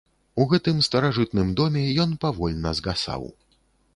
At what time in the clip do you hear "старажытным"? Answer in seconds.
0.87-1.51